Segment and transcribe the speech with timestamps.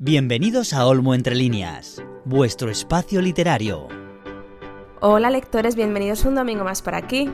[0.00, 3.88] Bienvenidos a Olmo Entre Líneas, vuestro espacio literario.
[5.00, 7.28] Hola lectores, bienvenidos un domingo más por aquí.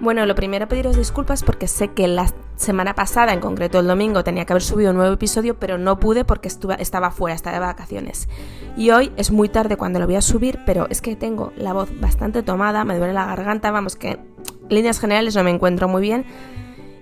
[0.00, 4.22] Bueno, lo primero pediros disculpas porque sé que la semana pasada, en concreto el domingo,
[4.22, 7.66] tenía que haber subido un nuevo episodio, pero no pude porque estaba fuera, estaba de
[7.66, 8.28] vacaciones.
[8.76, 11.72] Y hoy es muy tarde cuando lo voy a subir, pero es que tengo la
[11.72, 14.20] voz bastante tomada, me duele la garganta, vamos que
[14.70, 16.24] líneas generales no me encuentro muy bien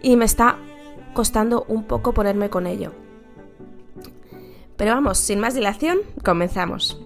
[0.00, 0.56] y me está
[1.12, 3.01] costando un poco ponerme con ello.
[4.76, 7.00] Pero vamos, sin más dilación, comenzamos.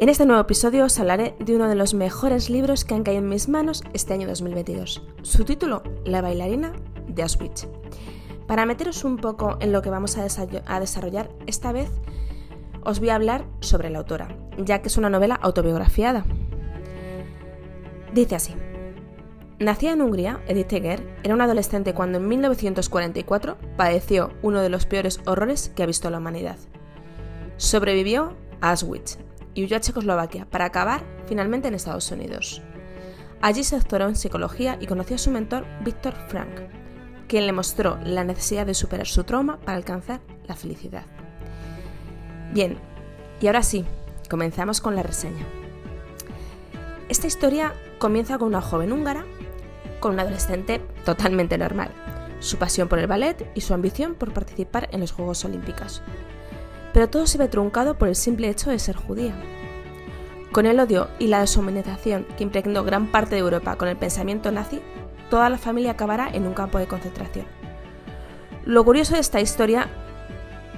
[0.00, 3.22] En este nuevo episodio os hablaré de uno de los mejores libros que han caído
[3.22, 5.02] en mis manos este año 2022.
[5.22, 6.72] Su título, La bailarina
[7.06, 7.68] de Auschwitz.
[8.46, 10.24] Para meteros un poco en lo que vamos a
[10.80, 11.90] desarrollar esta vez,
[12.82, 16.26] os voy a hablar sobre la autora, ya que es una novela autobiografiada.
[18.12, 18.54] Dice así.
[19.60, 24.84] Nacida en Hungría, Edith Eger era una adolescente cuando en 1944 padeció uno de los
[24.84, 26.56] peores horrores que ha visto la humanidad.
[27.56, 29.18] Sobrevivió a Auschwitz
[29.54, 32.62] y huyó a Checoslovaquia para acabar finalmente en Estados Unidos.
[33.40, 36.62] Allí se doctoró en psicología y conoció a su mentor Víctor Frank,
[37.28, 41.04] quien le mostró la necesidad de superar su trauma para alcanzar la felicidad.
[42.52, 42.76] Bien,
[43.40, 43.84] y ahora sí,
[44.28, 45.46] comenzamos con la reseña.
[47.08, 49.24] Esta historia comienza con una joven húngara
[50.04, 51.88] con un adolescente totalmente normal,
[52.38, 56.02] su pasión por el ballet y su ambición por participar en los Juegos Olímpicos.
[56.92, 59.34] Pero todo se ve truncado por el simple hecho de ser judía.
[60.52, 64.52] Con el odio y la deshumanización que impregnó gran parte de Europa con el pensamiento
[64.52, 64.82] nazi,
[65.30, 67.46] toda la familia acabará en un campo de concentración.
[68.66, 69.88] Lo curioso de esta historia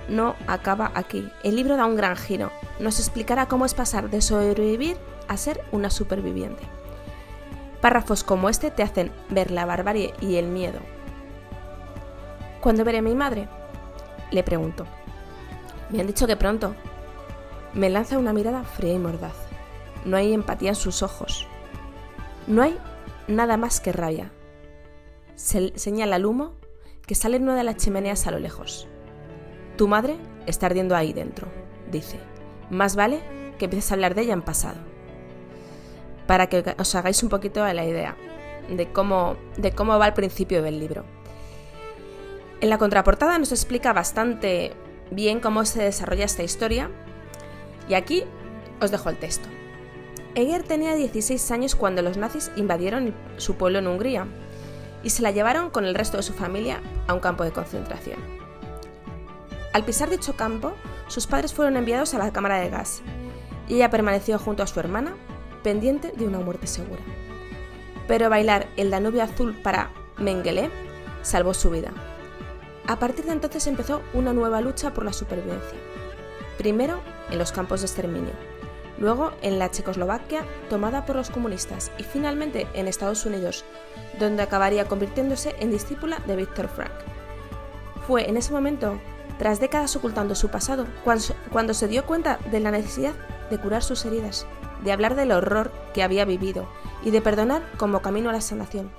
[0.08, 1.28] no acaba aquí.
[1.42, 2.52] El libro da un gran giro.
[2.78, 6.75] Nos explicará cómo es pasar de sobrevivir a ser una superviviente.
[7.86, 10.80] Párrafos como este te hacen ver la barbarie y el miedo.
[12.60, 13.48] ¿Cuándo veré a mi madre?
[14.32, 14.86] Le pregunto.
[15.90, 16.74] Me han dicho que pronto.
[17.74, 19.36] Me lanza una mirada fría y mordaz.
[20.04, 21.46] No hay empatía en sus ojos.
[22.48, 22.76] No hay
[23.28, 24.32] nada más que rabia.
[25.36, 26.54] Se señala el humo
[27.06, 28.88] que sale en una de las chimeneas a lo lejos.
[29.76, 30.16] Tu madre
[30.46, 31.46] está ardiendo ahí dentro,
[31.92, 32.18] dice.
[32.68, 33.20] Más vale
[33.60, 34.95] que empieces a hablar de ella en pasado
[36.26, 38.16] para que os hagáis un poquito de la idea
[38.68, 41.04] de cómo, de cómo va el principio del libro.
[42.60, 44.72] En la contraportada nos explica bastante
[45.10, 46.90] bien cómo se desarrolla esta historia
[47.88, 48.24] y aquí
[48.80, 49.48] os dejo el texto.
[50.34, 54.26] Eger tenía 16 años cuando los nazis invadieron su pueblo en Hungría
[55.02, 58.18] y se la llevaron con el resto de su familia a un campo de concentración.
[59.72, 60.72] Al pisar dicho campo,
[61.06, 63.02] sus padres fueron enviados a la cámara de gas
[63.68, 65.14] y ella permaneció junto a su hermana
[65.66, 67.02] pendiente de una muerte segura.
[68.06, 70.70] Pero bailar el Danubio Azul para Mengele
[71.22, 71.90] salvó su vida.
[72.86, 75.76] A partir de entonces empezó una nueva lucha por la supervivencia.
[76.56, 77.00] Primero
[77.32, 78.30] en los campos de exterminio,
[79.00, 83.64] luego en la Checoslovaquia tomada por los comunistas y finalmente en Estados Unidos,
[84.20, 86.94] donde acabaría convirtiéndose en discípula de Víctor Frank.
[88.06, 89.00] Fue en ese momento,
[89.40, 93.14] tras décadas ocultando su pasado, cuando, se dio cuenta de la necesidad
[93.50, 94.46] de curar sus heridas
[94.86, 96.68] de hablar del horror que había vivido
[97.04, 98.90] y de perdonar como camino a la sanación.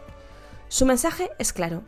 [0.67, 1.83] Su mensaje es claro.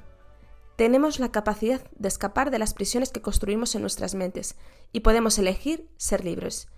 [0.77, 4.55] Tenemos la capacidad de escapar de las prisiones que construimos en nuestras mentes
[4.93, 6.69] y podemos elegir ser libres,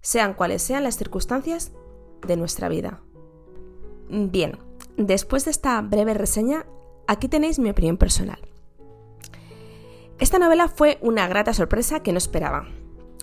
[0.00, 1.70] sean cuales sean las circunstancias
[2.26, 3.02] de nuestra vida.
[4.08, 4.56] Bien,
[4.96, 6.64] después de esta breve reseña,
[7.06, 8.38] aquí tenéis mi opinión personal.
[10.18, 12.66] Esta novela fue una grata sorpresa que no esperaba.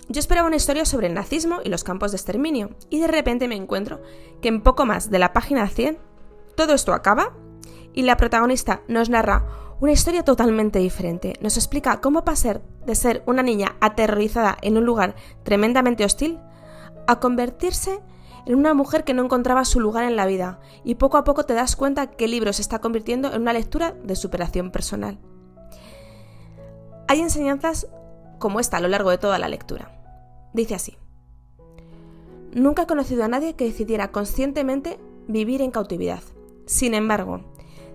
[0.10, 3.48] Yo esperaba una historia sobre el nazismo y los campos de exterminio, y de repente
[3.48, 4.02] me encuentro
[4.42, 5.98] que en poco más de la página 100
[6.56, 7.34] todo esto acaba
[7.94, 9.46] y la protagonista nos narra
[9.80, 11.34] una historia totalmente diferente.
[11.42, 16.40] Nos explica cómo pasar de ser una niña aterrorizada en un lugar tremendamente hostil
[17.08, 18.00] a convertirse
[18.46, 21.46] en una mujer que no encontraba su lugar en la vida y poco a poco
[21.46, 25.20] te das cuenta que el libro se está convirtiendo en una lectura de superación personal.
[27.08, 27.88] Hay enseñanzas
[28.42, 29.98] como esta a lo largo de toda la lectura.
[30.54, 30.98] Dice así.
[32.54, 35.00] Nunca he conocido a nadie que decidiera conscientemente
[35.30, 36.22] vivir en cautividad.
[36.66, 37.46] Sin embargo,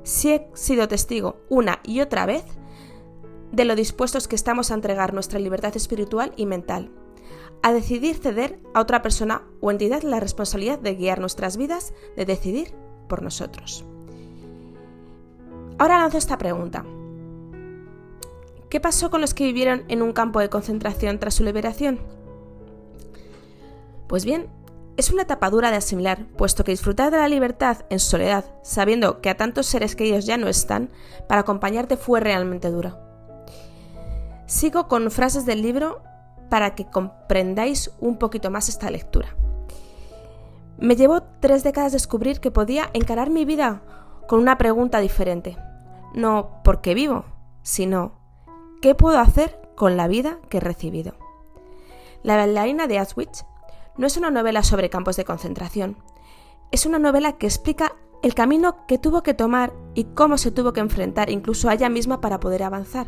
[0.02, 2.44] sí he sido testigo una y otra vez
[3.52, 6.90] de lo dispuestos que estamos a entregar nuestra libertad espiritual y mental,
[7.62, 12.24] a decidir ceder a otra persona o entidad la responsabilidad de guiar nuestras vidas, de
[12.24, 12.74] decidir
[13.08, 13.84] por nosotros.
[15.78, 16.84] Ahora lanzo esta pregunta.
[18.76, 21.98] ¿Qué pasó con los que vivieron en un campo de concentración tras su liberación?
[24.06, 24.48] Pues bien,
[24.98, 29.22] es una etapa dura de asimilar, puesto que disfrutar de la libertad en soledad, sabiendo
[29.22, 30.90] que a tantos seres queridos ya no están,
[31.26, 32.98] para acompañarte fue realmente duro.
[34.44, 36.02] Sigo con frases del libro
[36.50, 39.34] para que comprendáis un poquito más esta lectura.
[40.76, 43.80] Me llevó tres décadas descubrir que podía encarar mi vida
[44.28, 45.56] con una pregunta diferente.
[46.12, 47.24] No por qué vivo,
[47.62, 48.25] sino
[48.80, 51.14] ¿qué puedo hacer con la vida que he recibido?
[52.22, 53.44] La bailarina de Auschwitz
[53.96, 55.96] no es una novela sobre campos de concentración.
[56.70, 60.72] Es una novela que explica el camino que tuvo que tomar y cómo se tuvo
[60.72, 63.06] que enfrentar incluso a ella misma para poder avanzar.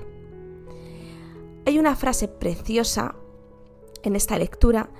[1.66, 3.14] Hay una frase preciosa
[4.02, 4.90] en esta lectura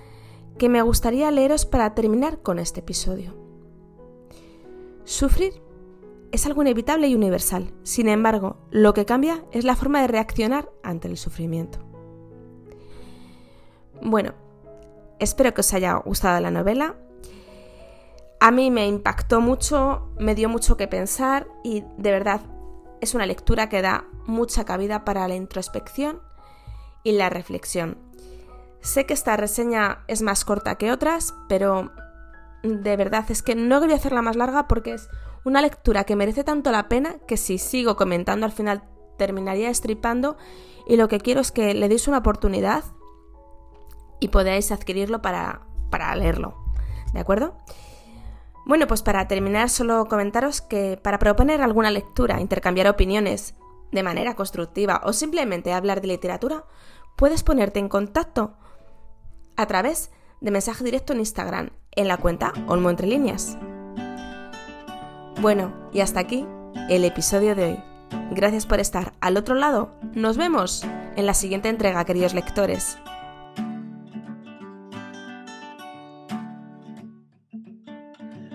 [0.58, 3.34] que me gustaría leeros para terminar con este episodio.
[5.04, 5.62] Sufrir
[6.32, 7.72] es algo inevitable y universal.
[7.82, 11.78] Sin embargo, lo que cambia es la forma de reaccionar ante el sufrimiento.
[14.02, 14.34] Bueno,
[15.18, 16.96] espero que os haya gustado la novela.
[18.40, 22.40] A mí me impactó mucho, me dio mucho que pensar y de verdad
[23.00, 26.20] es una lectura que da mucha cabida para la introspección
[27.02, 27.98] y la reflexión.
[28.80, 31.90] Sé que esta reseña es más corta que otras, pero
[32.62, 35.08] de verdad es que no quería hacerla más larga porque es
[35.48, 38.84] una lectura que merece tanto la pena que si sigo comentando al final
[39.16, 40.36] terminaría estripando
[40.86, 42.84] y lo que quiero es que le deis una oportunidad
[44.20, 46.54] y podáis adquirirlo para, para leerlo.
[47.12, 47.56] ¿De acuerdo?
[48.66, 53.54] Bueno, pues para terminar solo comentaros que para proponer alguna lectura, intercambiar opiniones
[53.90, 56.64] de manera constructiva o simplemente hablar de literatura,
[57.16, 58.54] puedes ponerte en contacto
[59.56, 60.10] a través
[60.40, 63.58] de mensaje directo en Instagram en la cuenta Olmo Entre Líneas.
[65.40, 66.44] Bueno, y hasta aquí
[66.88, 67.78] el episodio de hoy.
[68.32, 69.92] Gracias por estar al otro lado.
[70.14, 72.98] Nos vemos en la siguiente entrega, queridos lectores.